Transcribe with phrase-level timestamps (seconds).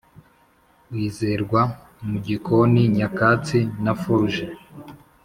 [0.93, 1.61] wizerwa
[2.07, 4.45] mugikoni, nyakatsi na forge,